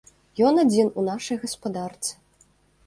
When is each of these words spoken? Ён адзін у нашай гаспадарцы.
Ён 0.47 0.55
адзін 0.63 0.87
у 1.01 1.03
нашай 1.11 1.41
гаспадарцы. 1.45 2.11